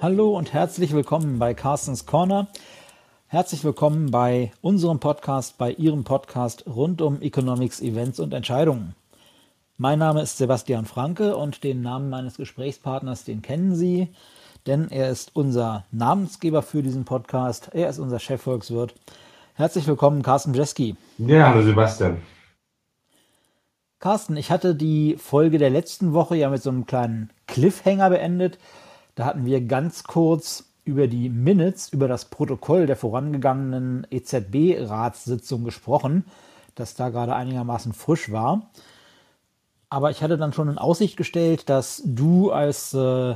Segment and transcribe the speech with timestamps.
[0.00, 2.46] Hallo und herzlich willkommen bei Carstens Corner.
[3.26, 8.94] Herzlich willkommen bei unserem Podcast, bei Ihrem Podcast rund um Economics, Events und Entscheidungen.
[9.76, 14.06] Mein Name ist Sebastian Franke und den Namen meines Gesprächspartners, den kennen Sie,
[14.68, 17.70] denn er ist unser Namensgeber für diesen Podcast.
[17.72, 18.94] Er ist unser Chefvolkswirt.
[19.54, 20.94] Herzlich willkommen, Carsten Jeski.
[21.18, 22.22] Ja, hallo Sebastian.
[23.98, 28.58] Carsten, ich hatte die Folge der letzten Woche ja mit so einem kleinen Cliffhanger beendet.
[29.18, 36.24] Da hatten wir ganz kurz über die Minutes, über das Protokoll der vorangegangenen EZB-Ratssitzung gesprochen,
[36.76, 38.70] das da gerade einigermaßen frisch war.
[39.90, 43.34] Aber ich hatte dann schon in Aussicht gestellt, dass du als äh,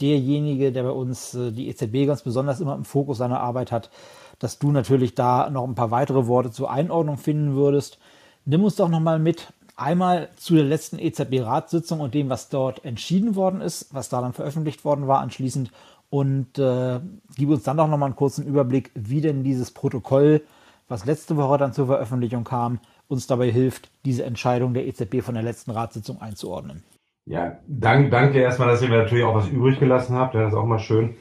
[0.00, 3.90] derjenige, der bei uns äh, die EZB ganz besonders immer im Fokus seiner Arbeit hat,
[4.38, 7.98] dass du natürlich da noch ein paar weitere Worte zur Einordnung finden würdest.
[8.46, 13.34] Nimm uns doch nochmal mit, Einmal zu der letzten EZB-Ratssitzung und dem, was dort entschieden
[13.34, 15.72] worden ist, was da dann veröffentlicht worden war anschließend.
[16.10, 17.00] Und äh,
[17.36, 20.42] gib uns dann doch nochmal einen kurzen Überblick, wie denn dieses Protokoll,
[20.88, 25.34] was letzte Woche dann zur Veröffentlichung kam, uns dabei hilft, diese Entscheidung der EZB von
[25.34, 26.82] der letzten Ratssitzung einzuordnen.
[27.24, 30.34] Ja, danke, danke erstmal, dass ihr mir natürlich auch was übrig gelassen habt.
[30.34, 31.16] Ja, das ist auch mal schön,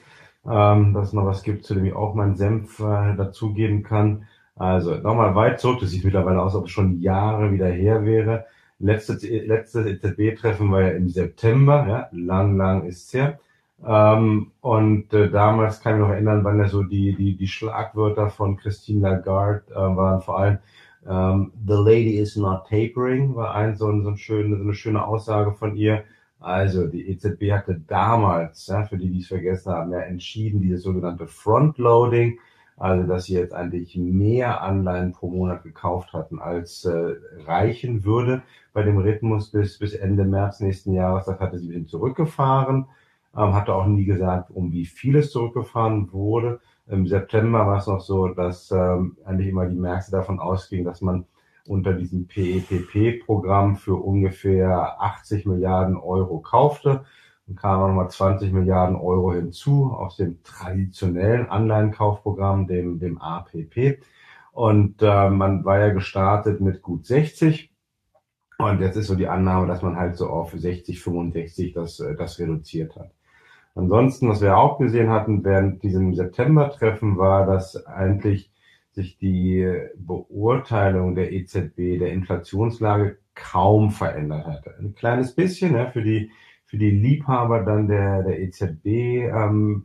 [0.46, 4.26] ähm, dass es noch was gibt, zu dem ich auch meinen Senf äh, dazugeben kann.
[4.60, 8.46] Also nochmal weit zurück, das sieht mittlerweile aus, ob es schon Jahre wieder her wäre.
[8.80, 13.40] Letztes, letztes EZB-Treffen war ja im September, ja, lang, lang ist's her.
[13.86, 17.48] Ähm, und äh, damals kann ich mich noch erinnern, wann ja so die, die, die
[17.48, 20.58] Schlagwörter von Christine Lagarde äh, waren, vor allem
[21.08, 24.74] ähm, The lady is not tapering, war ein so, ein, so, ein schön, so eine
[24.74, 26.04] schöne Aussage von ihr.
[26.42, 30.84] Also die EZB hatte damals, ja, für die, die es vergessen haben, ja entschieden, dieses
[30.84, 32.40] sogenannte Frontloading
[32.80, 38.42] also, dass sie jetzt eigentlich mehr Anleihen pro Monat gekauft hatten, als äh, reichen würde
[38.72, 41.26] bei dem Rhythmus bis, bis Ende März nächsten Jahres.
[41.26, 42.86] Das hatte sie ein bisschen zurückgefahren,
[43.36, 46.62] ähm, hatte auch nie gesagt, um wie viel es zurückgefahren wurde.
[46.88, 51.02] Im September war es noch so, dass ähm, eigentlich immer die Märkte davon ausgingen, dass
[51.02, 51.26] man
[51.68, 57.04] unter diesem PEPP-Programm für ungefähr 80 Milliarden Euro kaufte.
[57.50, 64.00] Dann kamen nochmal 20 Milliarden Euro hinzu aus dem traditionellen Anleihenkaufprogramm, dem, dem APP.
[64.52, 67.72] Und äh, man war ja gestartet mit gut 60.
[68.60, 72.16] Und jetzt ist so die Annahme, dass man halt so auf 60, 65 das, äh,
[72.16, 73.12] das reduziert hat.
[73.74, 78.52] Ansonsten, was wir auch gesehen hatten während diesem September-Treffen, war, dass eigentlich
[78.92, 84.76] sich die Beurteilung der EZB, der Inflationslage kaum verändert hatte.
[84.80, 86.30] Ein kleines bisschen ja, für die
[86.70, 89.84] für die Liebhaber dann der, der EZB ähm,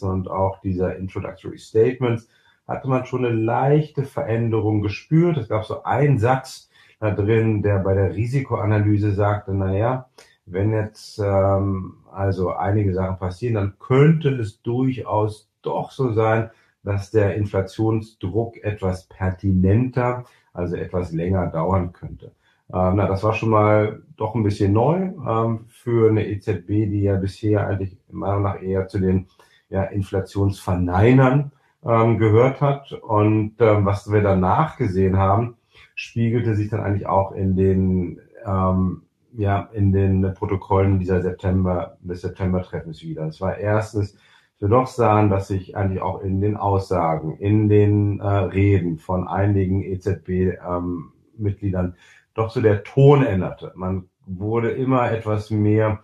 [0.00, 2.28] und auch dieser Introductory Statements
[2.66, 5.36] hatte man schon eine leichte Veränderung gespürt.
[5.36, 10.08] Es gab so einen Satz da drin, der bei der Risikoanalyse sagte, naja,
[10.46, 16.48] wenn jetzt ähm, also einige Sachen passieren, dann könnte es durchaus doch so sein,
[16.84, 22.32] dass der Inflationsdruck etwas pertinenter, also etwas länger dauern könnte.
[22.72, 27.02] Ähm, na, das war schon mal doch ein bisschen neu ähm, für eine EZB, die
[27.02, 29.28] ja bisher eigentlich meiner nach eher zu den
[29.68, 31.52] ja, Inflationsverneinern
[31.84, 32.92] ähm, gehört hat.
[32.92, 35.56] Und ähm, was wir danach gesehen haben,
[35.94, 39.02] spiegelte sich dann eigentlich auch in den ähm,
[39.36, 43.26] ja in den Protokollen dieser September des September-Treffens wieder.
[43.26, 44.16] Es war erstens
[44.58, 49.28] wir doch sahen, dass sich eigentlich auch in den Aussagen, in den äh, Reden von
[49.28, 51.94] einigen EZB-Mitgliedern ähm,
[52.36, 53.72] doch so der Ton änderte.
[53.74, 56.00] Man wurde immer etwas mehr,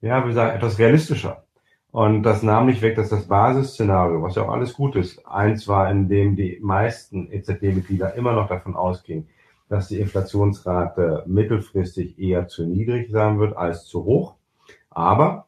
[0.00, 1.44] ja, wir sagen, etwas realistischer.
[1.90, 5.68] Und das nahm nicht weg, dass das Basisszenario, was ja auch alles gut ist, eins
[5.68, 9.28] war, in dem die meisten EZB-Mitglieder immer noch davon ausgingen,
[9.68, 14.36] dass die Inflationsrate mittelfristig eher zu niedrig sein wird als zu hoch.
[14.88, 15.46] Aber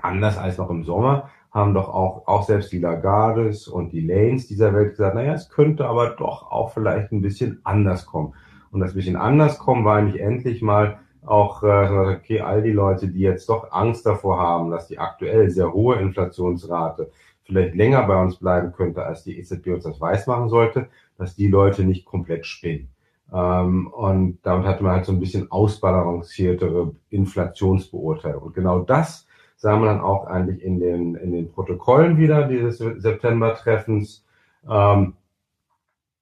[0.00, 4.48] anders als noch im Sommer haben doch auch, auch selbst die Lagardes und die Lanes
[4.48, 8.34] dieser Welt gesagt, naja, es könnte aber doch auch vielleicht ein bisschen anders kommen
[8.72, 13.06] und das bisschen anders kommen, war eigentlich endlich mal auch, äh, okay, all die Leute,
[13.06, 17.10] die jetzt doch Angst davor haben, dass die aktuell sehr hohe Inflationsrate
[17.44, 20.88] vielleicht länger bei uns bleiben könnte, als die EZB uns das weiß machen sollte,
[21.18, 22.88] dass die Leute nicht komplett spinnen.
[23.32, 28.42] Ähm, und damit hatte man halt so ein bisschen ausbalanciertere Inflationsbeurteilung.
[28.42, 29.26] Und genau das
[29.56, 34.24] sah man dann auch eigentlich in den, in den Protokollen wieder dieses September-Treffens.
[34.68, 35.14] Ähm,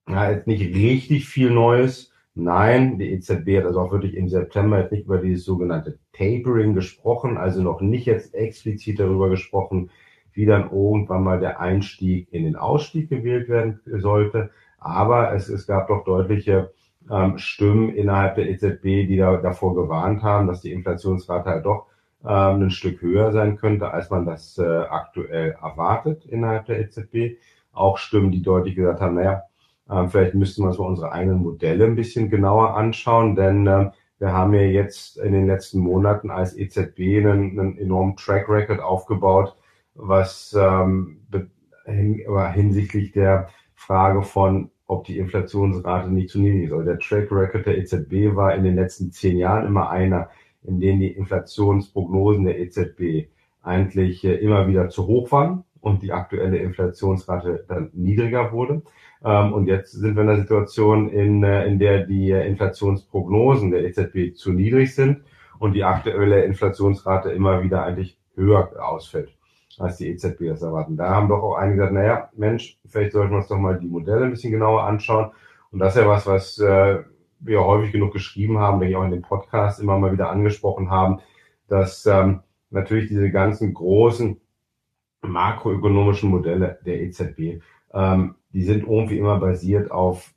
[0.09, 2.13] ja, jetzt nicht richtig viel Neues.
[2.43, 6.75] Nein, die EZB hat also auch wirklich im September jetzt nicht über dieses sogenannte Tapering
[6.75, 9.91] gesprochen, also noch nicht jetzt explizit darüber gesprochen,
[10.33, 14.51] wie dann irgendwann mal der Einstieg in den Ausstieg gewählt werden sollte.
[14.79, 16.73] Aber es, es gab doch deutliche
[17.11, 21.89] ähm, Stimmen innerhalb der EZB, die da, davor gewarnt haben, dass die Inflationsrate halt doch
[22.25, 27.37] ähm, ein Stück höher sein könnte, als man das äh, aktuell erwartet innerhalb der EZB.
[27.73, 29.43] Auch Stimmen, die deutlich gesagt haben, naja,
[30.09, 34.33] vielleicht müssten wir uns mal unsere eigenen Modelle ein bisschen genauer anschauen, denn äh, wir
[34.33, 39.57] haben ja jetzt in den letzten Monaten als EZB einen, einen enormen Track Record aufgebaut,
[39.95, 41.21] was ähm,
[41.87, 42.23] hin,
[42.53, 46.73] hinsichtlich der Frage von, ob die Inflationsrate nicht zu niedrig ist.
[46.73, 50.29] Also der Track Record der EZB war in den letzten zehn Jahren immer einer,
[50.63, 53.31] in dem die Inflationsprognosen der EZB
[53.63, 58.83] eigentlich äh, immer wieder zu hoch waren und die aktuelle Inflationsrate dann niedriger wurde.
[59.25, 63.85] Ähm, und jetzt sind wir in einer Situation, in, äh, in der die Inflationsprognosen der
[63.85, 65.23] EZB zu niedrig sind
[65.59, 69.31] und die aktuelle Inflationsrate immer wieder eigentlich höher ausfällt,
[69.79, 70.97] als die EZB das erwarten.
[70.97, 73.89] Da haben doch auch einige gesagt, naja, Mensch, vielleicht sollten wir uns doch mal die
[73.89, 75.33] Modelle ein bisschen genauer anschauen.
[75.71, 77.01] Und das ist ja was, was äh,
[77.41, 81.21] wir häufig genug geschrieben haben, ich auch in dem Podcast immer mal wieder angesprochen haben,
[81.69, 82.41] dass ähm,
[82.71, 84.41] natürlich diese ganzen großen
[85.23, 87.63] makroökonomischen Modelle der EZB,
[87.93, 90.33] ähm, die sind irgendwie immer basiert auf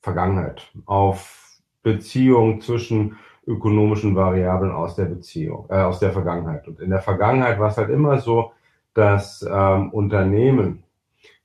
[0.00, 3.16] Vergangenheit, auf Beziehungen zwischen
[3.46, 6.68] ökonomischen Variablen aus der Beziehung, äh, aus der Vergangenheit.
[6.68, 8.52] Und in der Vergangenheit war es halt immer so,
[8.94, 10.84] dass ähm, Unternehmen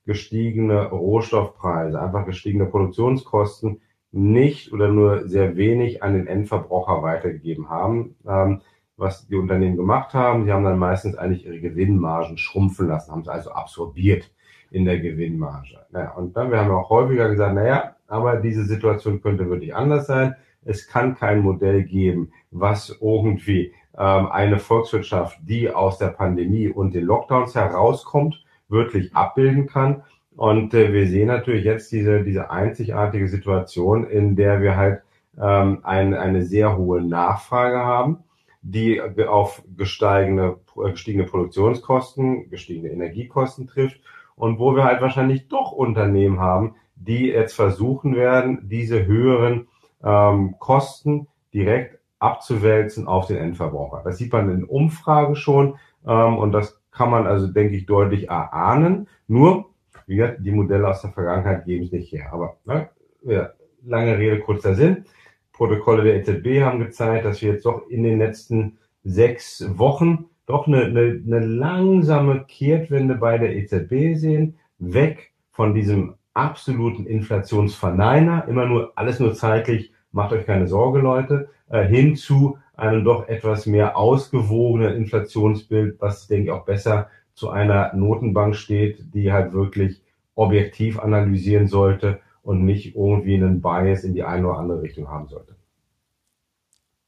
[0.04, 3.80] gestiegene Rohstoffpreise, einfach gestiegene Produktionskosten
[4.12, 8.16] nicht oder nur sehr wenig an den Endverbraucher weitergegeben haben.
[8.26, 8.60] Ähm,
[8.96, 13.24] was die Unternehmen gemacht haben, sie haben dann meistens eigentlich ihre Gewinnmargen schrumpfen lassen, haben
[13.24, 14.30] sie also absorbiert
[14.74, 15.78] in der Gewinnmarge.
[15.90, 20.06] Naja, und dann, wir haben auch häufiger gesagt, naja, aber diese Situation könnte wirklich anders
[20.08, 20.34] sein.
[20.64, 26.94] Es kann kein Modell geben, was irgendwie ähm, eine Volkswirtschaft, die aus der Pandemie und
[26.94, 30.02] den Lockdowns herauskommt, wirklich abbilden kann.
[30.36, 35.02] Und äh, wir sehen natürlich jetzt diese, diese einzigartige Situation, in der wir halt
[35.40, 38.24] ähm, ein, eine sehr hohe Nachfrage haben
[38.66, 44.00] die auf gesteigende, gestiegene Produktionskosten, gestiegene Energiekosten trifft
[44.36, 49.68] und wo wir halt wahrscheinlich doch Unternehmen haben, die jetzt versuchen werden, diese höheren
[50.02, 54.02] ähm, Kosten direkt abzuwälzen auf den Endverbraucher.
[54.04, 55.76] Das sieht man in Umfragen schon
[56.06, 59.08] ähm, und das kann man also, denke ich, deutlich erahnen.
[59.26, 59.70] Nur,
[60.06, 62.32] wie gesagt, die Modelle aus der Vergangenheit geben es nicht her.
[62.32, 62.88] Aber ne,
[63.22, 63.50] ja,
[63.84, 65.04] lange Rede, kurzer Sinn.
[65.52, 70.66] Protokolle der EZB haben gezeigt, dass wir jetzt doch in den letzten sechs Wochen doch
[70.66, 78.66] eine, eine, eine langsame Kehrtwende bei der EZB sehen, weg von diesem absoluten Inflationsverneiner, immer
[78.66, 83.66] nur alles nur zeitlich, macht euch keine Sorge, Leute, äh, hin zu einem doch etwas
[83.66, 90.02] mehr ausgewogenen Inflationsbild, was, denke ich, auch besser zu einer Notenbank steht, die halt wirklich
[90.34, 95.28] objektiv analysieren sollte und nicht irgendwie einen Bias in die eine oder andere Richtung haben
[95.28, 95.54] sollte.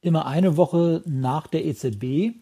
[0.01, 2.35] Immer eine Woche nach der EZB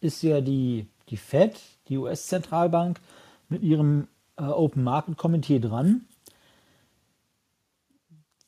[0.00, 3.00] ist ja die, die Fed, die US-Zentralbank,
[3.48, 6.02] mit ihrem äh, Open Market Komitee dran.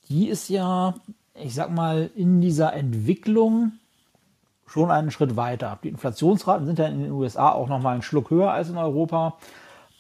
[0.09, 0.95] Die ist ja,
[1.35, 3.73] ich sag mal, in dieser Entwicklung
[4.67, 5.79] schon einen Schritt weiter.
[5.83, 8.79] Die Inflationsraten sind ja in den USA auch noch mal einen Schluck höher als in
[8.79, 9.37] Europa.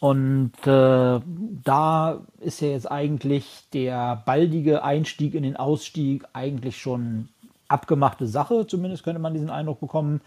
[0.00, 1.20] Und äh,
[1.64, 7.28] da ist ja jetzt eigentlich der baldige Einstieg in den Ausstieg eigentlich schon
[7.68, 8.66] abgemachte Sache.
[8.66, 10.20] Zumindest könnte man diesen Eindruck bekommen.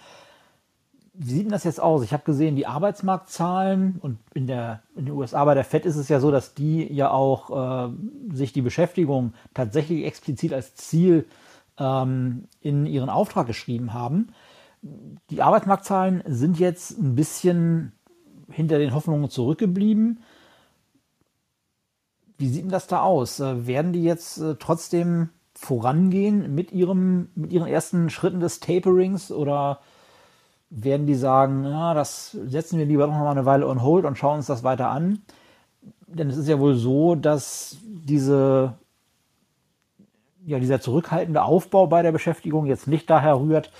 [1.17, 2.03] Wie sieht denn das jetzt aus?
[2.03, 5.95] Ich habe gesehen, die Arbeitsmarktzahlen und in, der, in den USA bei der FED ist
[5.95, 7.93] es ja so, dass die ja auch äh,
[8.33, 11.25] sich die Beschäftigung tatsächlich explizit als Ziel
[11.77, 14.29] ähm, in ihren Auftrag geschrieben haben.
[15.29, 17.93] Die Arbeitsmarktzahlen sind jetzt ein bisschen
[18.49, 20.19] hinter den Hoffnungen zurückgeblieben.
[22.37, 23.39] Wie sieht denn das da aus?
[23.39, 29.31] Äh, werden die jetzt äh, trotzdem vorangehen mit, ihrem, mit ihren ersten Schritten des Taperings
[29.31, 29.79] oder
[30.69, 34.17] werden die sagen, ja, das setzen wir lieber noch mal eine Weile on hold und
[34.17, 35.19] schauen uns das weiter an?
[36.07, 38.73] Denn es ist ja wohl so, dass diese,
[40.45, 43.71] ja, dieser zurückhaltende Aufbau bei der Beschäftigung jetzt nicht daher rührt,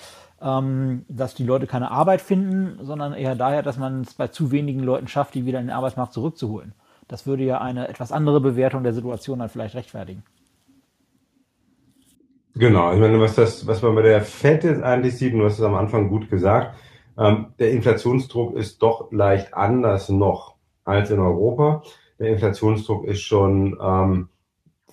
[0.42, 4.52] ähm, dass die Leute keine Arbeit finden, sondern eher daher, dass man es bei zu
[4.52, 6.74] wenigen Leuten schafft, die wieder in den Arbeitsmarkt zurückzuholen.
[7.08, 10.24] Das würde ja eine etwas andere Bewertung der Situation dann vielleicht rechtfertigen.
[12.58, 15.60] Genau, ich meine, was das, was man bei der FED eigentlich sieht, und du hast
[15.60, 16.78] es am Anfang gut gesagt,
[17.18, 21.84] ähm, der Inflationsdruck ist doch leicht anders noch als in Europa.
[22.18, 24.30] Der Inflationsdruck ist schon ähm,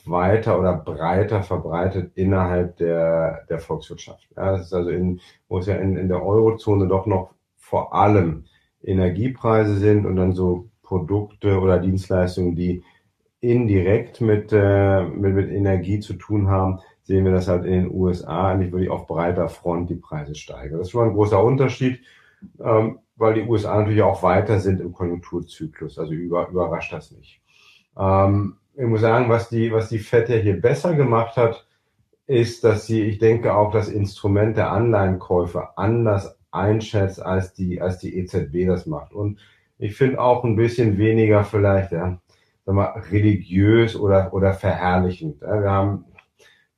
[0.04, 4.26] weiter oder breiter verbreitet innerhalb der, der Volkswirtschaft.
[4.36, 7.94] Ja, das ist also in, wo es ja in, in der Eurozone doch noch vor
[7.94, 8.46] allem
[8.82, 12.82] Energiepreise sind und dann so Produkte oder Dienstleistungen, die
[13.40, 17.90] indirekt mit, äh, mit, mit Energie zu tun haben, sehen wir das halt in den
[17.94, 20.78] USA eigentlich wirklich auf breiter Front die Preise steigen.
[20.78, 22.00] Das ist schon ein großer Unterschied.
[22.60, 25.98] ähm, weil die USA natürlich auch weiter sind im Konjunkturzyklus.
[25.98, 27.40] Also über, überrascht das nicht.
[27.96, 31.66] Ähm, ich muss sagen, was die, was die FED ja hier besser gemacht hat,
[32.26, 37.98] ist, dass sie, ich denke, auch das Instrument der Anleihenkäufe anders einschätzt, als die, als
[37.98, 39.12] die EZB das macht.
[39.12, 39.38] Und
[39.78, 42.18] ich finde auch ein bisschen weniger vielleicht, ja,
[42.64, 45.42] sag mal, religiös oder, oder verherrlichend.
[45.42, 46.04] Ja, wir haben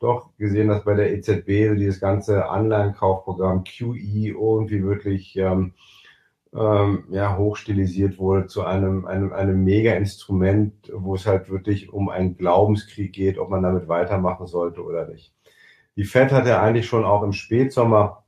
[0.01, 5.75] doch gesehen, dass bei der EZB dieses ganze Anleihenkaufprogramm QE irgendwie wirklich ähm,
[6.55, 12.37] ähm, ja, hochstilisiert wurde zu einem, einem, einem Mega-Instrument, wo es halt wirklich um einen
[12.37, 15.35] Glaubenskrieg geht, ob man damit weitermachen sollte oder nicht.
[15.97, 18.25] Die FED hat ja eigentlich schon auch im Spätsommer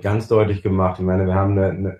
[0.00, 0.98] ganz deutlich gemacht.
[0.98, 1.98] Ich meine, wir haben eine, eine,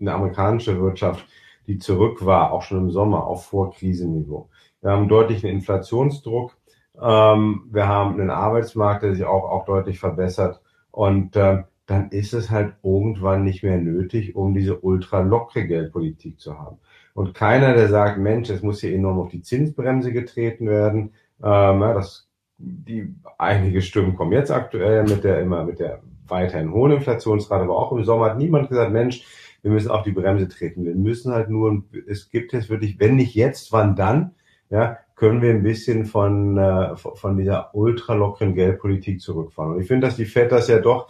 [0.00, 1.26] eine amerikanische Wirtschaft,
[1.66, 4.48] die zurück war, auch schon im Sommer auf Vorkrisenniveau.
[4.82, 6.56] Wir haben deutlichen Inflationsdruck.
[7.00, 10.60] Ähm, wir haben einen Arbeitsmarkt, der sich auch, auch deutlich verbessert.
[10.90, 16.40] Und äh, dann ist es halt irgendwann nicht mehr nötig, um diese ultra lockere Geldpolitik
[16.40, 16.78] zu haben.
[17.14, 21.12] Und keiner, der sagt, Mensch, es muss hier enorm auf die Zinsbremse getreten werden,
[21.42, 26.72] ähm, ja, das, die einige Stimmen kommen jetzt aktuell mit der immer mit der weiterhin
[26.72, 29.24] hohen Inflationsrate, aber auch im Sommer hat niemand gesagt, Mensch,
[29.62, 30.84] wir müssen auf die Bremse treten.
[30.84, 34.34] Wir müssen halt nur, es gibt jetzt wirklich, wenn nicht jetzt, wann dann,
[34.70, 39.72] ja, können wir ein bisschen von, äh, von dieser ultralockeren Geldpolitik zurückfahren.
[39.72, 41.08] Und ich finde, dass die FED das ja doch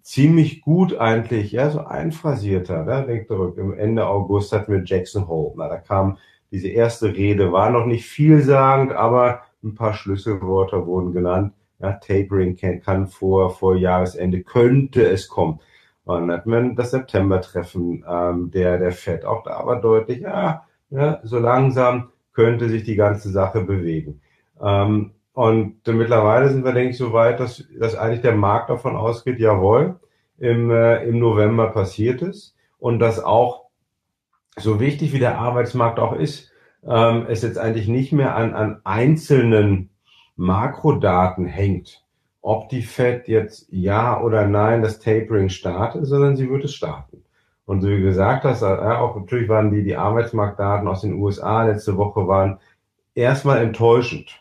[0.00, 2.84] ziemlich gut eigentlich, ja, so einphrasierter.
[2.84, 3.04] Ne?
[3.06, 5.52] Denk zurück, im Ende August hatten wir Jackson Hole.
[5.56, 6.16] Na, da kam
[6.50, 11.52] diese erste Rede, war noch nicht vielsagend, aber ein paar Schlüsselworte wurden genannt.
[11.80, 15.60] Ja, Tapering kann, kann vor, vor Jahresende, könnte es kommen.
[16.04, 19.26] Und dann hat man das September-Treffen ähm, der, der FED.
[19.26, 24.20] Auch da war deutlich, ja, ja, so langsam könnte sich die ganze Sache bewegen.
[24.62, 28.94] Ähm, und mittlerweile sind wir, denke ich, so weit, dass, dass eigentlich der Markt davon
[28.94, 29.98] ausgeht, jawohl,
[30.38, 32.54] im, äh, im November passiert es.
[32.78, 33.64] Und dass auch,
[34.56, 36.52] so wichtig wie der Arbeitsmarkt auch ist,
[36.86, 39.90] ähm, es jetzt eigentlich nicht mehr an, an einzelnen
[40.36, 42.04] Makrodaten hängt,
[42.40, 47.24] ob die Fed jetzt ja oder nein das Tapering startet, sondern sie wird es starten.
[47.68, 51.64] Und so wie gesagt hast, ja, auch natürlich waren die, die Arbeitsmarktdaten aus den USA
[51.64, 52.58] letzte Woche waren
[53.14, 54.40] erstmal enttäuschend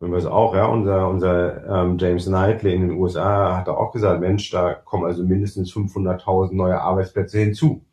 [0.00, 3.92] wenn wir es auch, ja, unser, unser ähm, James Knightley in den USA hat auch
[3.92, 7.84] gesagt, Mensch, da kommen also mindestens 500.000 neue Arbeitsplätze hinzu.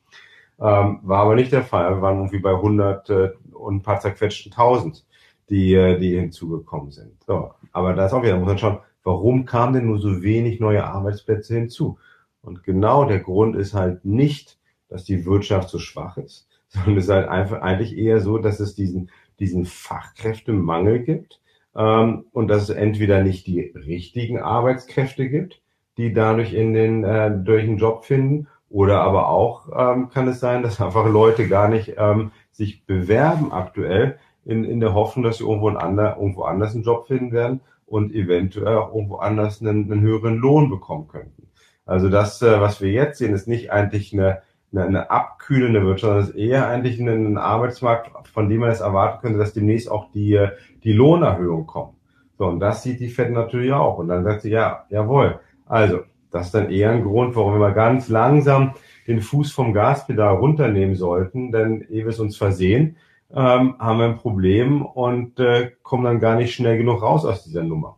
[0.60, 1.96] Ähm, war aber nicht der Fall.
[1.96, 5.04] Wir waren irgendwie bei 100 äh, und ein paar zerquetschten 1000,
[5.50, 7.24] die, äh, die hinzugekommen sind.
[7.26, 7.52] So.
[7.72, 10.86] Aber da ist auch wieder, muss man schauen, warum kamen denn nur so wenig neue
[10.86, 11.98] Arbeitsplätze hinzu?
[12.46, 17.06] Und genau der Grund ist halt nicht, dass die Wirtschaft so schwach ist, sondern es
[17.06, 19.10] ist halt einfach eigentlich eher so, dass es diesen,
[19.40, 21.42] diesen Fachkräftemangel gibt
[21.76, 25.62] ähm, und dass es entweder nicht die richtigen Arbeitskräfte gibt,
[25.98, 30.40] die dadurch in den äh, durch einen Job finden, oder aber auch ähm, kann es
[30.40, 35.38] sein, dass einfach Leute gar nicht ähm, sich bewerben aktuell in, in der Hoffnung, dass
[35.38, 39.62] sie irgendwo, ein ander, irgendwo anders einen Job finden werden und eventuell auch irgendwo anders
[39.62, 41.48] einen, einen höheren Lohn bekommen könnten.
[41.86, 46.12] Also das, äh, was wir jetzt sehen, ist nicht eigentlich eine, eine, eine abkühlende Wirtschaft,
[46.12, 50.12] sondern ist eher eigentlich ein, Arbeitsmarkt, von dem man es erwarten könnte, dass demnächst auch
[50.12, 50.48] die,
[50.84, 51.96] die Lohnerhöhung kommen.
[52.38, 53.98] So, und das sieht die Fed natürlich auch.
[53.98, 55.40] Und dann sagt sie, ja, jawohl.
[55.66, 56.02] Also,
[56.32, 58.74] das ist dann eher ein Grund, warum wir mal ganz langsam
[59.08, 62.98] den Fuß vom Gaspedal runternehmen sollten, denn ehe wir es uns versehen,
[63.34, 67.44] ähm, haben wir ein Problem und äh, kommen dann gar nicht schnell genug raus aus
[67.44, 67.98] dieser Nummer.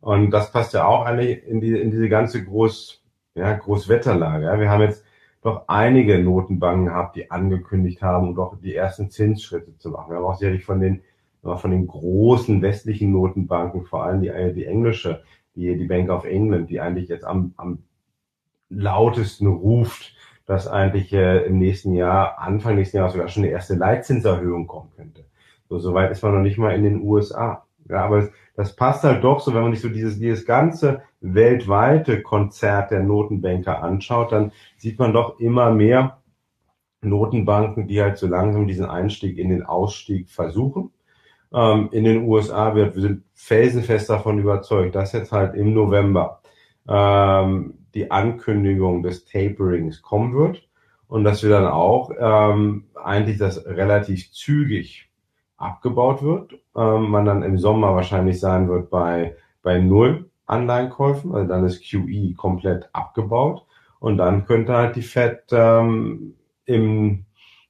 [0.00, 3.02] Und das passt ja auch eigentlich in, die, in diese ganze Groß,
[3.34, 4.46] ja, Großwetterlage.
[4.46, 4.60] Ja.
[4.60, 5.04] Wir haben jetzt
[5.42, 10.10] doch einige Notenbanken gehabt, die angekündigt haben, doch die ersten Zinsschritte zu machen.
[10.10, 11.02] Wir haben auch sicherlich von den
[11.42, 15.22] von den großen westlichen Notenbanken, vor allem die, die englische,
[15.54, 17.82] die, die Bank of England, die eigentlich jetzt am, am
[18.68, 20.14] lautesten ruft,
[20.46, 24.90] dass eigentlich äh, im nächsten Jahr, Anfang nächsten Jahres sogar schon eine erste Leitzinserhöhung kommen
[24.96, 25.24] könnte.
[25.68, 27.64] So, so weit ist man noch nicht mal in den USA.
[27.90, 32.22] Ja, aber das passt halt doch so, wenn man sich so dieses, dieses ganze weltweite
[32.22, 36.18] Konzert der Notenbanker anschaut, dann sieht man doch immer mehr
[37.02, 40.92] Notenbanken, die halt so langsam diesen Einstieg in den Ausstieg versuchen
[41.52, 42.94] ähm, in den USA wird.
[42.94, 46.40] Wir sind felsenfest davon überzeugt, dass jetzt halt im November
[46.88, 50.68] ähm, die Ankündigung des Taperings kommen wird
[51.08, 55.09] und dass wir dann auch ähm, eigentlich das relativ zügig
[55.60, 56.54] abgebaut wird.
[56.76, 61.88] Ähm, man dann im Sommer wahrscheinlich sein wird bei, bei null Anleihenkäufen, also dann ist
[61.88, 63.64] QE komplett abgebaut
[64.00, 67.24] und dann könnte halt die Fed ähm, im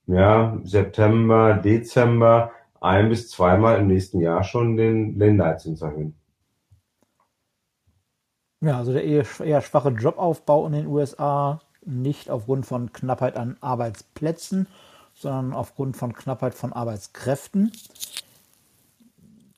[0.06, 6.14] ja, September, Dezember ein bis zweimal im nächsten Jahr schon den Länderzins erhöhen.
[8.62, 14.66] Ja, also der eher schwache Jobaufbau in den USA nicht aufgrund von Knappheit an Arbeitsplätzen,
[15.20, 17.72] sondern aufgrund von Knappheit von Arbeitskräften.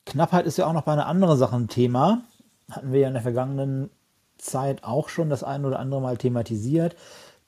[0.05, 2.23] Knappheit ist ja auch noch bei einer anderen Sache ein Thema.
[2.69, 3.89] Hatten wir ja in der vergangenen
[4.39, 6.97] Zeit auch schon das ein oder andere Mal thematisiert.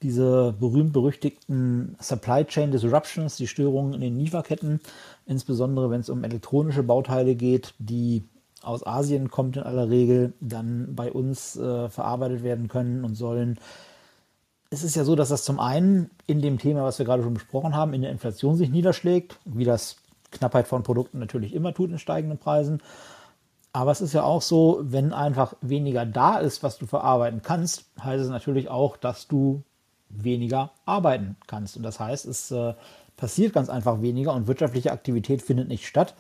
[0.00, 4.80] Diese berühmt-berüchtigten Supply Chain Disruptions, die Störungen in den Lieferketten,
[5.26, 8.22] insbesondere wenn es um elektronische Bauteile geht, die
[8.62, 13.58] aus Asien kommt in aller Regel, dann bei uns äh, verarbeitet werden können und sollen.
[14.74, 17.34] Es ist ja so, dass das zum einen in dem Thema, was wir gerade schon
[17.34, 19.96] besprochen haben, in der Inflation sich niederschlägt, wie das
[20.30, 22.82] Knappheit von Produkten natürlich immer tut in steigenden Preisen.
[23.72, 27.84] Aber es ist ja auch so, wenn einfach weniger da ist, was du verarbeiten kannst,
[28.02, 29.62] heißt es natürlich auch, dass du
[30.08, 31.76] weniger arbeiten kannst.
[31.76, 32.74] Und das heißt, es äh,
[33.16, 36.14] passiert ganz einfach weniger und wirtschaftliche Aktivität findet nicht statt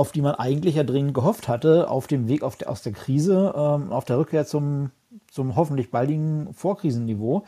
[0.00, 2.92] auf die man eigentlich ja dringend gehofft hatte, auf dem Weg auf der, aus der
[2.92, 4.92] Krise, ähm, auf der Rückkehr zum,
[5.30, 7.44] zum hoffentlich baldigen Vorkrisenniveau.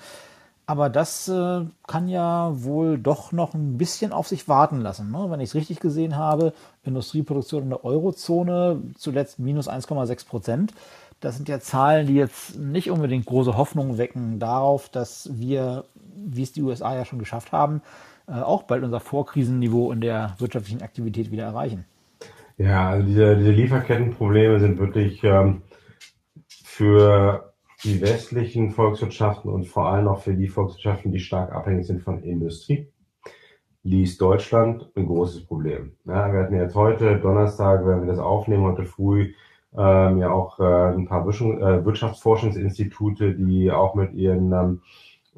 [0.72, 5.10] Aber das äh, kann ja wohl doch noch ein bisschen auf sich warten lassen.
[5.10, 5.26] Ne?
[5.28, 10.72] Wenn ich es richtig gesehen habe, Industrieproduktion in der Eurozone zuletzt minus 1,6 Prozent.
[11.20, 15.84] Das sind ja Zahlen, die jetzt nicht unbedingt große Hoffnungen wecken darauf, dass wir,
[16.16, 17.82] wie es die USA ja schon geschafft haben,
[18.26, 21.84] äh, auch bald unser Vorkrisenniveau in der wirtschaftlichen Aktivität wieder erreichen.
[22.56, 25.60] Ja, also diese, diese Lieferkettenprobleme sind wirklich ähm,
[26.48, 27.51] für
[27.84, 32.22] die westlichen Volkswirtschaften und vor allem auch für die Volkswirtschaften, die stark abhängig sind von
[32.22, 32.88] Industrie,
[33.82, 35.92] liest Deutschland ein großes Problem.
[36.04, 39.34] Ja, wir hatten jetzt heute, Donnerstag, wenn wir das aufnehmen, heute früh
[39.76, 44.82] ähm, ja auch äh, ein paar äh, Wirtschaftsforschungsinstitute, die auch mit ihren ähm,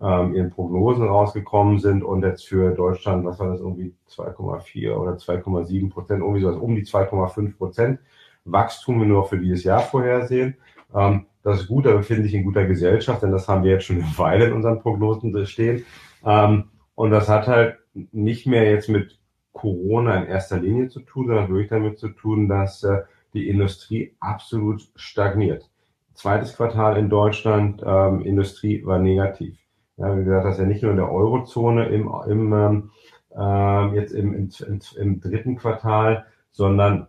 [0.02, 5.12] ähm, ihren Prognosen rausgekommen sind und jetzt für Deutschland, was war das, irgendwie 2,4 oder
[5.12, 8.00] 2,7 Prozent, irgendwie so, also um die 2,5 Prozent
[8.44, 10.56] Wachstum wir nur für dieses Jahr vorhersehen.
[10.94, 13.84] Ähm, das ist gut, da befinden sich in guter Gesellschaft, denn das haben wir jetzt
[13.84, 15.84] schon eine Weile in unseren Prognosen stehen.
[16.24, 19.20] Ähm, und das hat halt nicht mehr jetzt mit
[19.52, 23.02] Corona in erster Linie zu tun, sondern wirklich damit zu tun, dass äh,
[23.34, 25.70] die Industrie absolut stagniert.
[26.14, 29.58] Zweites Quartal in Deutschland, ähm, Industrie war negativ.
[29.96, 32.90] Ja, wie gesagt, das ist ja nicht nur in der Eurozone im, im ähm,
[33.36, 37.08] äh, jetzt im, im, im dritten Quartal, sondern,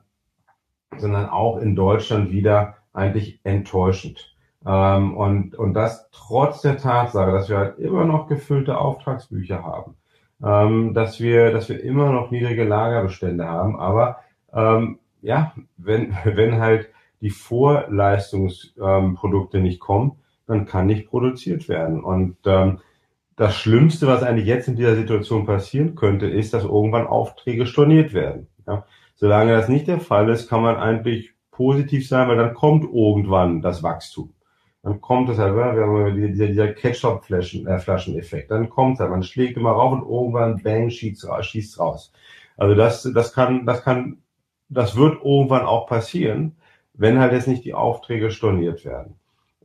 [0.97, 4.35] sondern auch in Deutschland wieder eigentlich enttäuschend.
[4.65, 9.95] Ähm, und, und das trotz der Tatsache, dass wir halt immer noch gefüllte Auftragsbücher haben,
[10.43, 14.19] ähm, dass wir, dass wir immer noch niedrige Lagerbestände haben, aber
[14.53, 16.89] ähm, ja, wenn, wenn halt
[17.21, 22.03] die Vorleistungsprodukte nicht kommen, dann kann nicht produziert werden.
[22.03, 22.79] Und ähm,
[23.35, 28.13] das Schlimmste, was eigentlich jetzt in dieser Situation passieren könnte, ist, dass irgendwann Aufträge storniert
[28.13, 28.47] werden.
[28.67, 28.85] Ja?
[29.15, 33.61] Solange das nicht der Fall ist, kann man eigentlich positiv sein, weil dann kommt irgendwann
[33.61, 34.33] das Wachstum.
[34.83, 38.51] Dann kommt es halt, wir haben dieser, dieser Ketchup-Flaschen-Effekt.
[38.51, 42.11] Äh, dann kommt halt, man schlägt immer rauf und irgendwann bang, schießt, schießt raus.
[42.57, 44.17] Also das, das kann, das kann,
[44.69, 46.57] das wird irgendwann auch passieren,
[46.93, 49.15] wenn halt jetzt nicht die Aufträge storniert werden.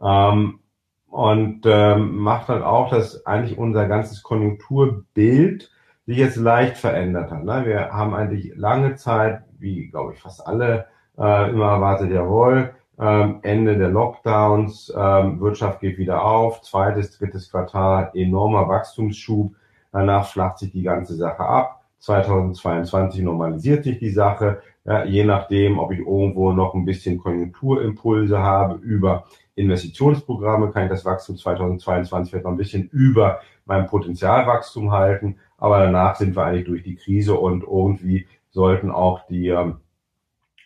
[0.03, 0.61] Ähm,
[1.09, 5.71] und ähm, macht halt auch, dass eigentlich unser ganzes Konjunkturbild
[6.07, 7.45] sich jetzt leicht verändert hat.
[7.45, 7.67] Ne?
[7.67, 10.87] Wir haben eigentlich lange Zeit, wie glaube ich fast alle,
[11.21, 17.51] äh, immer erwartet, jawohl, ähm, Ende der Lockdowns, ähm, Wirtschaft geht wieder auf, zweites, drittes
[17.51, 19.55] Quartal, enormer Wachstumsschub,
[19.93, 21.77] danach flacht sich die ganze Sache ab.
[21.99, 28.39] 2022 normalisiert sich die Sache, ja, je nachdem, ob ich irgendwo noch ein bisschen Konjunkturimpulse
[28.39, 29.25] habe über
[29.61, 35.37] Investitionsprogramme kann ich das Wachstum 2022 vielleicht noch ein bisschen über meinem Potenzialwachstum halten.
[35.59, 39.77] Aber danach sind wir eigentlich durch die Krise und irgendwie sollten auch die, ähm,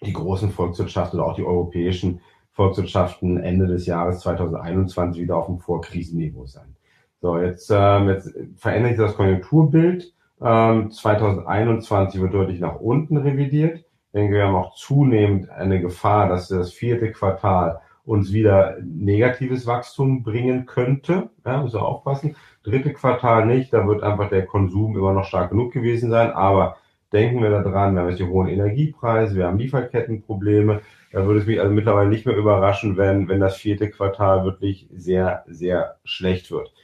[0.06, 2.20] die großen Volkswirtschaften oder auch die europäischen
[2.52, 6.76] Volkswirtschaften Ende des Jahres 2021 wieder auf dem Vorkrisenniveau sein.
[7.20, 10.14] So, jetzt, ähm, jetzt verändert sich das Konjunkturbild.
[10.40, 13.78] Ähm, 2021 wird deutlich nach unten revidiert.
[13.78, 19.66] Ich denke, wir haben auch zunehmend eine Gefahr, dass das vierte Quartal uns wieder negatives
[19.66, 21.30] Wachstum bringen könnte.
[21.44, 22.36] Ja, müssen wir aufpassen.
[22.62, 26.30] Dritte Quartal nicht, da wird einfach der Konsum immer noch stark genug gewesen sein.
[26.30, 26.76] Aber
[27.14, 30.80] denken wir daran, wir haben jetzt die hohen Energiepreise, wir haben Lieferkettenprobleme.
[31.12, 34.88] Da würde es mich also mittlerweile nicht mehr überraschen, wenn, wenn das vierte Quartal wirklich
[34.92, 36.74] sehr, sehr schlecht wird.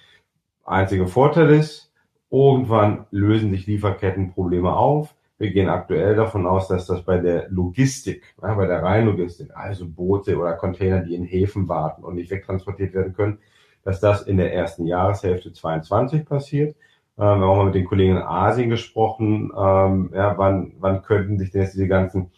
[0.65, 1.93] Einziger Vorteil ist,
[2.31, 5.17] irgendwann lösen sich Lieferkettenprobleme auf.
[5.39, 9.89] Wir gehen aktuell davon aus, dass das bei der Logistik, ja, bei der Rheinlogistik, also
[9.89, 13.39] Boote oder Container, die in Häfen warten und nicht wegtransportiert werden können,
[13.83, 16.77] dass das in der ersten Jahreshälfte 22 passiert.
[17.21, 21.03] Ähm, wir haben auch mal mit den Kollegen in Asien gesprochen, ähm, ja, wann, wann
[21.03, 22.31] könnten sich denn jetzt diese ganzen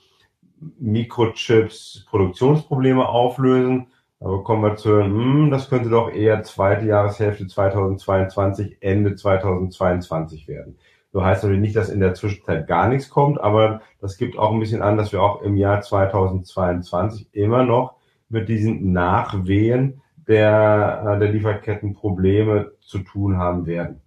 [0.79, 3.88] Mikrochips Produktionsprobleme auflösen.
[4.18, 10.79] Aber kommen wir zu, hm, das könnte doch eher zweite Jahreshälfte 2022, Ende 2022 werden.
[11.12, 14.53] So heißt natürlich nicht, dass in der Zwischenzeit gar nichts kommt, aber das gibt auch
[14.53, 17.97] ein bisschen an, dass wir auch im Jahr 2022 immer noch
[18.29, 24.01] mit diesen Nachwehen der, äh, der Lieferkettenprobleme zu tun haben werden.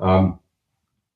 [0.00, 0.38] Ähm,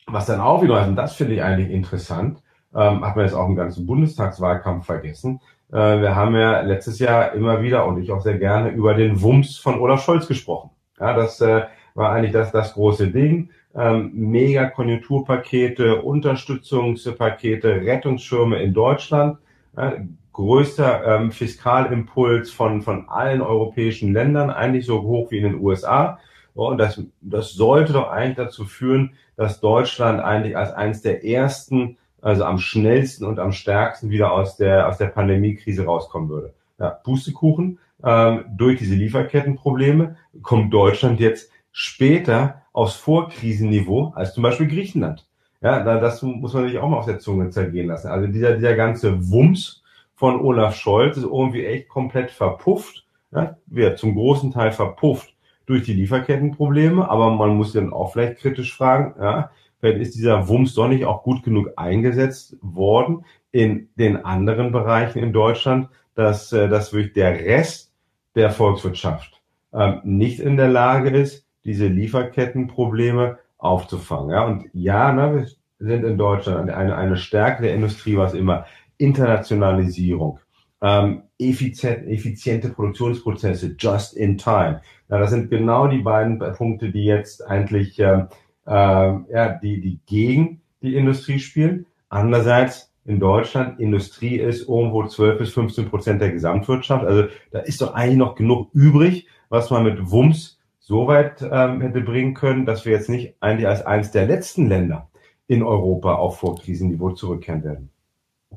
[0.06, 2.42] was dann auch wieder, und das finde ich eigentlich interessant,
[2.74, 5.40] ähm, hat man jetzt auch im ganzen Bundestagswahlkampf vergessen.
[5.72, 9.22] Äh, wir haben ja letztes Jahr immer wieder und ich auch sehr gerne über den
[9.22, 10.70] Wumms von Olaf Scholz gesprochen.
[11.00, 11.62] Ja, das äh,
[11.94, 13.50] war eigentlich das, das große Ding.
[13.74, 19.38] Ähm, mega Konjunkturpakete, Unterstützungspakete, Rettungsschirme in Deutschland.
[19.76, 19.94] Ja,
[20.32, 26.18] größter ähm, Fiskalimpuls von, von allen europäischen Ländern, eigentlich so hoch wie in den USA.
[26.54, 31.98] Und das, das sollte doch eigentlich dazu führen, dass Deutschland eigentlich als eines der ersten,
[32.22, 36.54] also am schnellsten und am stärksten wieder aus der, aus der Pandemiekrise rauskommen würde.
[36.78, 44.68] Ja, Pustekuchen, ähm, durch diese Lieferkettenprobleme kommt Deutschland jetzt später aufs Vorkrisenniveau als zum Beispiel
[44.68, 45.26] Griechenland.
[45.60, 48.08] Ja, das muss man sich auch mal auf der Zunge zergehen lassen.
[48.08, 49.82] Also dieser, dieser ganze Wumms
[50.14, 53.06] von Olaf Scholz ist irgendwie echt komplett verpufft.
[53.32, 55.33] Ja, wird zum großen Teil verpufft
[55.66, 59.50] durch die Lieferkettenprobleme, aber man muss dann auch vielleicht kritisch fragen, ja,
[59.80, 65.20] vielleicht ist dieser Wumms doch nicht auch gut genug eingesetzt worden in den anderen Bereichen
[65.20, 67.92] in Deutschland, dass, äh, dass wirklich der Rest
[68.34, 69.40] der Volkswirtschaft
[69.72, 74.30] ähm, nicht in der Lage ist, diese Lieferkettenprobleme aufzufangen.
[74.30, 78.66] Ja, und ja, ne, wir sind in Deutschland eine, eine Stärke der Industrie, was immer
[78.98, 80.38] Internationalisierung,
[80.84, 84.82] ähm, effizient, effiziente Produktionsprozesse, just in time.
[85.08, 88.28] Ja, das sind genau die beiden Punkte, die jetzt eigentlich ähm,
[88.66, 91.86] äh, ja, die, die gegen die Industrie spielen.
[92.10, 97.04] Andererseits in Deutschland, Industrie ist irgendwo 12 bis 15 Prozent der Gesamtwirtschaft.
[97.04, 101.80] Also da ist doch eigentlich noch genug übrig, was man mit Wumms so weit ähm,
[101.80, 105.08] hätte bringen können, dass wir jetzt nicht eigentlich als eines der letzten Länder
[105.46, 107.90] in Europa auf Vorkrisenniveau zurückkehren werden.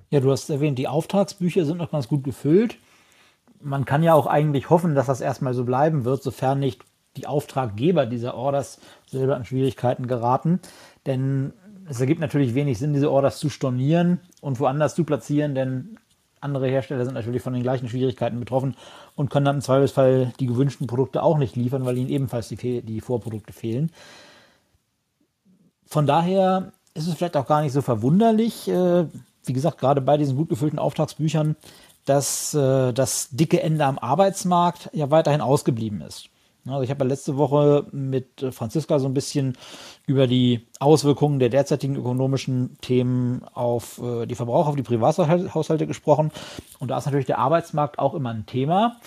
[0.09, 2.77] Ja, du hast erwähnt, die Auftragsbücher sind noch ganz gut gefüllt.
[3.61, 6.81] Man kann ja auch eigentlich hoffen, dass das erstmal so bleiben wird, sofern nicht
[7.15, 10.59] die Auftraggeber dieser Orders selber in Schwierigkeiten geraten.
[11.05, 11.53] Denn
[11.89, 15.97] es ergibt natürlich wenig Sinn, diese Orders zu stornieren und woanders zu platzieren, denn
[16.39, 18.75] andere Hersteller sind natürlich von den gleichen Schwierigkeiten betroffen
[19.15, 22.81] und können dann im Zweifelsfall die gewünschten Produkte auch nicht liefern, weil ihnen ebenfalls die,
[22.81, 23.91] die Vorprodukte fehlen.
[25.85, 29.05] Von daher ist es vielleicht auch gar nicht so verwunderlich, äh,
[29.47, 31.55] wie gesagt, gerade bei diesen gut gefüllten Auftragsbüchern,
[32.05, 36.29] dass äh, das dicke Ende am Arbeitsmarkt ja weiterhin ausgeblieben ist.
[36.69, 39.57] Also ich habe ja letzte Woche mit Franziska so ein bisschen
[40.05, 46.31] über die Auswirkungen der derzeitigen ökonomischen Themen auf äh, die Verbraucher, auf die Privathaushalte gesprochen.
[46.79, 48.97] Und da ist natürlich der Arbeitsmarkt auch immer ein Thema.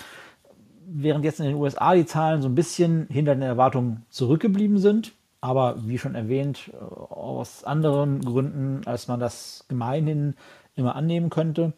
[0.87, 5.13] Während jetzt in den USA die Zahlen so ein bisschen hinter den Erwartungen zurückgeblieben sind,
[5.41, 10.35] aber wie schon erwähnt, äh, aus anderen Gründen, als man das gemeinhin
[10.77, 11.73] immer annehmen könnte,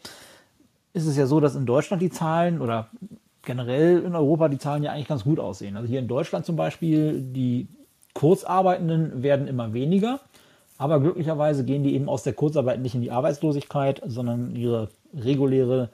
[0.92, 2.88] ist es ja so, dass in Deutschland die Zahlen oder
[3.42, 5.76] generell in Europa die Zahlen ja eigentlich ganz gut aussehen.
[5.76, 7.66] Also hier in Deutschland zum Beispiel, die
[8.14, 10.20] Kurzarbeitenden werden immer weniger,
[10.78, 15.88] aber glücklicherweise gehen die eben aus der Kurzarbeit nicht in die Arbeitslosigkeit, sondern ihre reguläre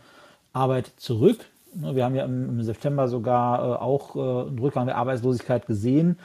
[0.53, 1.45] Arbeit zurück.
[1.75, 6.19] Wir haben ja im, September sogar äh, auch äh, einen Rückgang der Arbeitslosigkeit gesehen.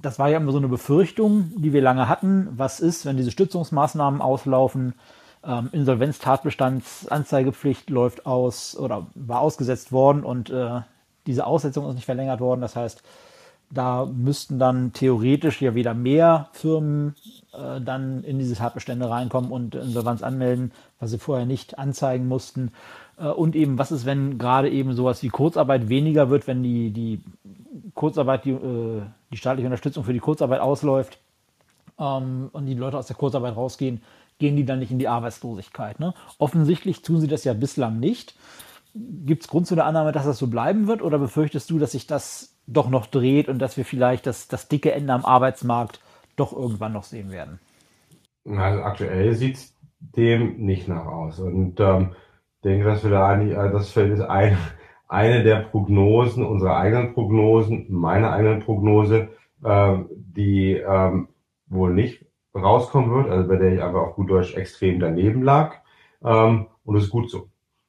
[0.00, 2.48] Das war ja immer so eine Befürchtung, die wir lange hatten.
[2.56, 4.94] Was ist, wenn diese Stützungsmaßnahmen auslaufen?
[5.44, 10.80] ähm, Insolvenztatbestandsanzeigepflicht läuft aus oder war ausgesetzt worden und äh,
[11.26, 12.60] diese Aussetzung ist nicht verlängert worden.
[12.60, 13.02] Das heißt,
[13.70, 17.14] da müssten dann theoretisch ja wieder mehr Firmen
[17.52, 22.72] äh, dann in diese Tatbestände reinkommen und Insolvenz anmelden, was sie vorher nicht anzeigen mussten.
[23.18, 26.90] Äh, und eben, was ist, wenn gerade eben sowas wie Kurzarbeit weniger wird, wenn die,
[26.90, 27.20] die
[27.94, 29.02] Kurzarbeit, die, äh,
[29.32, 31.18] die staatliche Unterstützung für die Kurzarbeit ausläuft
[31.98, 34.02] ähm, und die Leute aus der Kurzarbeit rausgehen,
[34.38, 36.00] gehen die dann nicht in die Arbeitslosigkeit.
[36.00, 36.14] Ne?
[36.38, 38.34] Offensichtlich tun sie das ja bislang nicht.
[38.94, 41.92] Gibt es Grund zu der Annahme, dass das so bleiben wird oder befürchtest du, dass
[41.92, 46.00] sich das doch noch dreht und dass wir vielleicht das, das dicke Ende am Arbeitsmarkt
[46.36, 47.58] doch irgendwann noch sehen werden?
[48.44, 51.38] Also aktuell sieht es dem nicht nach aus.
[51.38, 52.14] Und ähm,
[52.64, 54.58] denke, dass wir da eigentlich, also das ist eine,
[55.12, 59.28] eine der Prognosen, unserer eigenen Prognosen, meiner eigenen Prognose,
[59.62, 61.28] äh, die ähm,
[61.66, 65.74] wohl nicht rauskommen wird, also bei der ich einfach auf gut Deutsch extrem daneben lag.
[66.24, 67.48] Ähm, und das ist gut so.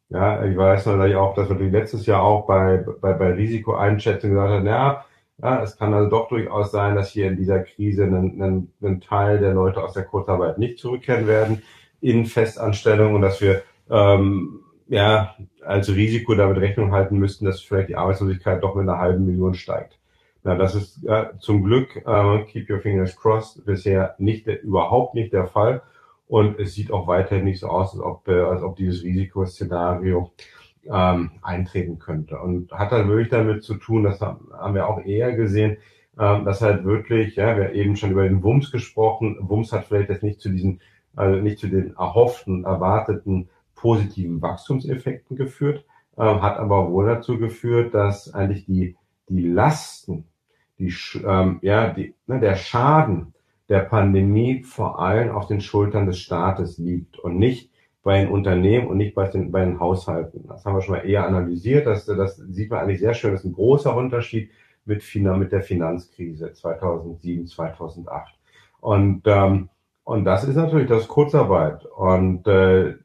[0.10, 4.52] Ja, ich weiß natürlich auch, dass wir letztes Jahr auch bei, bei, bei Risikoeinschätzung gesagt
[4.52, 5.06] haben, ja,
[5.42, 9.02] ja, es kann also doch durchaus sein, dass hier in dieser Krise ein, ein, ein
[9.02, 11.64] Teil der Leute aus der Kurzarbeit nicht zurückkehren werden
[12.02, 14.60] in Festanstellung und dass wir ähm,
[14.94, 19.26] ja, als Risiko damit Rechnung halten müssten, dass vielleicht die Arbeitslosigkeit doch mit einer halben
[19.26, 19.98] Million steigt.
[20.44, 25.34] Na, das ist ja, zum Glück, äh, keep your fingers crossed, bisher nicht, überhaupt nicht
[25.34, 25.82] der Fall.
[26.28, 30.32] Und es sieht auch weiterhin nicht so aus, als ob, äh, als ob dieses Risikoszenario
[30.86, 32.38] ähm, eintreten könnte.
[32.38, 35.78] Und hat dann wirklich damit zu tun, das haben wir auch eher gesehen,
[36.20, 39.38] ähm, dass halt wirklich, ja, wir haben eben schon über den Wumms gesprochen.
[39.40, 40.82] Wumms hat vielleicht jetzt nicht zu diesen,
[41.16, 43.50] also nicht zu den erhofften, erwarteten
[43.84, 45.84] positiven Wachstumseffekten geführt,
[46.18, 48.96] ähm, hat aber wohl dazu geführt, dass eigentlich die,
[49.28, 50.24] die Lasten,
[50.80, 50.94] die,
[51.28, 53.34] ähm, ja, die, ne, der Schaden
[53.68, 57.72] der Pandemie vor allem auf den Schultern des Staates liegt und nicht
[58.04, 60.48] bei den Unternehmen und nicht bei den, bei den Haushalten.
[60.48, 61.86] Das haben wir schon mal eher analysiert.
[61.86, 63.32] Das, das sieht man eigentlich sehr schön.
[63.32, 64.50] Das ist ein großer Unterschied
[64.86, 68.34] mit, mit der Finanzkrise 2007, 2008.
[68.80, 69.70] Und, ähm,
[70.06, 71.86] und das ist natürlich das Kurzarbeit.
[71.86, 72.96] Und äh,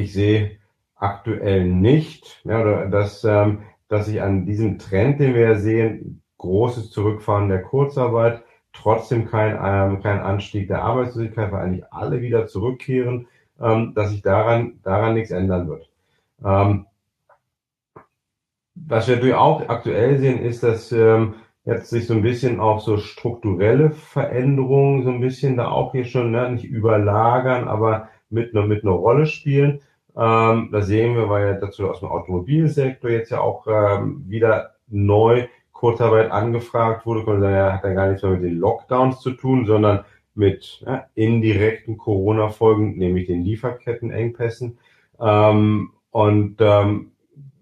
[0.00, 0.58] ich sehe
[0.96, 7.48] aktuell nicht, ja, dass, ähm, dass sich an diesem Trend, den wir sehen, großes Zurückfahren
[7.48, 13.26] der Kurzarbeit, trotzdem kein, ähm, kein Anstieg der Arbeitslosigkeit, weil eigentlich alle wieder zurückkehren
[13.60, 15.88] ähm, dass sich daran, daran nichts ändern wird.
[16.44, 16.86] Ähm,
[18.74, 21.34] was wir natürlich auch aktuell sehen, ist, dass ähm,
[21.64, 26.06] jetzt sich so ein bisschen auch so strukturelle Veränderungen so ein bisschen da auch hier
[26.06, 29.80] schon ne, nicht überlagern, aber mit einer mit einer Rolle spielen.
[30.16, 34.74] Ähm, da sehen wir, weil ja dazu aus dem Automobilsektor jetzt ja auch ähm, wieder
[34.88, 39.20] neu Kurzarbeit angefragt wurde, man sagen, ja, hat ja gar nichts mehr mit den Lockdowns
[39.20, 44.78] zu tun, sondern mit ja, indirekten Corona-Folgen, nämlich den Lieferkettenengpässen.
[45.18, 47.12] Ähm, und ähm,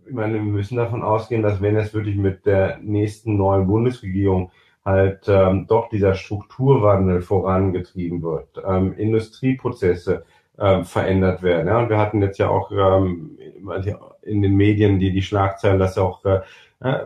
[0.07, 4.51] ich meine, wir müssen davon ausgehen, dass wenn es wirklich mit der nächsten neuen Bundesregierung
[4.85, 10.25] halt ähm, doch dieser Strukturwandel vorangetrieben wird, ähm, Industrieprozesse
[10.59, 11.69] ähm, verändert werden.
[11.69, 11.79] Ja?
[11.79, 13.39] Und wir hatten jetzt ja auch ähm,
[14.23, 16.41] in den Medien die, die Schlagzeilen, dass auch äh,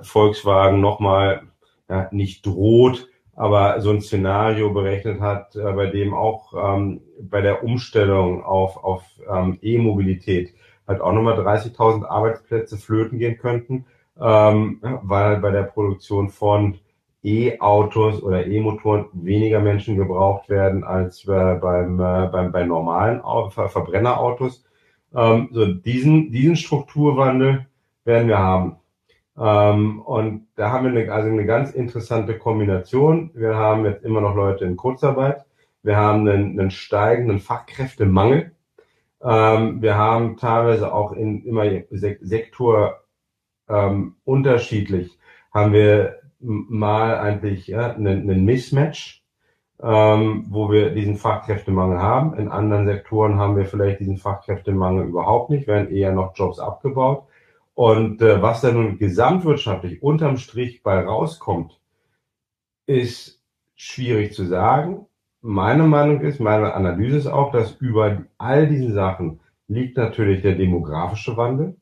[0.02, 1.42] Volkswagen nochmal
[1.88, 7.40] ja, nicht droht, aber so ein Szenario berechnet hat, äh, bei dem auch ähm, bei
[7.40, 10.54] der Umstellung auf, auf ähm, E-Mobilität
[10.86, 13.86] halt auch nochmal 30.000 Arbeitsplätze flöten gehen könnten,
[14.20, 16.78] ähm, weil bei der Produktion von
[17.24, 23.68] E-Autos oder E-Motoren weniger Menschen gebraucht werden als äh, beim, äh, beim, bei normalen Ver
[23.68, 24.64] Verbrennerautos.
[25.14, 27.66] Ähm, so diesen, diesen Strukturwandel
[28.04, 28.76] werden wir haben.
[29.38, 33.30] Ähm, und da haben wir eine, also eine ganz interessante Kombination.
[33.34, 35.44] Wir haben jetzt immer noch Leute in Kurzarbeit.
[35.82, 38.52] Wir haben einen, einen steigenden Fachkräftemangel.
[39.22, 43.02] Ähm, wir haben teilweise auch in immer Sektor
[43.68, 45.18] ähm, unterschiedlich
[45.52, 49.22] haben wir mal eigentlich ja, einen, einen Mismatch,
[49.80, 52.34] ähm, wo wir diesen Fachkräftemangel haben.
[52.34, 57.24] In anderen Sektoren haben wir vielleicht diesen Fachkräftemangel überhaupt nicht, werden eher noch Jobs abgebaut.
[57.74, 61.80] Und äh, was da nun gesamtwirtschaftlich unterm Strich bei rauskommt,
[62.86, 63.42] ist
[63.74, 65.06] schwierig zu sagen.
[65.40, 70.54] Meine Meinung ist, meine Analyse ist auch, dass über all diesen Sachen liegt natürlich der
[70.54, 71.76] demografische Wandel.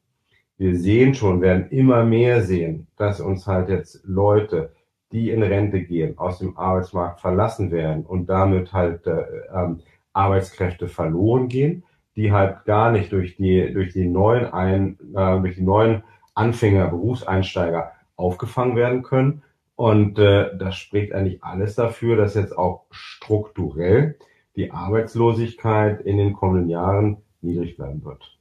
[0.61, 4.73] Wir sehen schon, werden immer mehr sehen, dass uns halt jetzt Leute,
[5.11, 9.81] die in Rente gehen, aus dem Arbeitsmarkt verlassen werden und damit halt äh, ähm,
[10.13, 11.83] Arbeitskräfte verloren gehen
[12.17, 16.03] die halt gar nicht durch die, durch die neuen ein, äh, durch die neuen
[16.35, 19.43] Anfänger, Berufseinsteiger aufgefangen werden können.
[19.77, 24.19] Und äh, das spricht eigentlich alles dafür, dass jetzt auch strukturell
[24.57, 28.39] die Arbeitslosigkeit in den kommenden Jahren niedrig bleiben wird.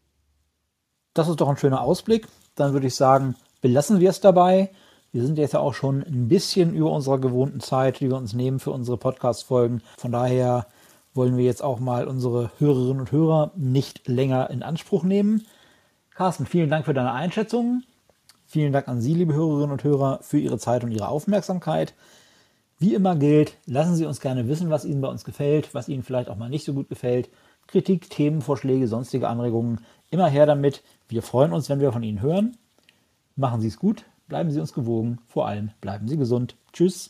[1.14, 2.28] Das ist doch ein schöner Ausblick.
[2.56, 4.70] Dann würde ich sagen, belassen wir es dabei.
[5.12, 8.34] Wir sind jetzt ja auch schon ein bisschen über unserer gewohnten Zeit, die wir uns
[8.34, 9.82] nehmen für unsere Podcast-Folgen.
[9.98, 10.68] Von daher
[11.14, 15.46] wollen wir jetzt auch mal unsere Hörerinnen und Hörer nicht länger in Anspruch nehmen.
[16.14, 17.84] Carsten, vielen Dank für deine Einschätzung.
[18.46, 21.94] Vielen Dank an Sie, liebe Hörerinnen und Hörer, für Ihre Zeit und Ihre Aufmerksamkeit.
[22.78, 26.04] Wie immer gilt, lassen Sie uns gerne wissen, was Ihnen bei uns gefällt, was Ihnen
[26.04, 27.30] vielleicht auch mal nicht so gut gefällt.
[27.68, 30.82] Kritik, Themenvorschläge, sonstige Anregungen, immer her damit.
[31.10, 32.56] Wir freuen uns, wenn wir von Ihnen hören.
[33.36, 36.56] Machen Sie es gut, bleiben Sie uns gewogen, vor allem bleiben Sie gesund.
[36.72, 37.10] Tschüss.